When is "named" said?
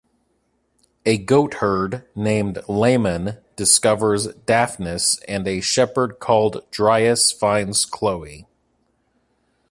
2.15-2.67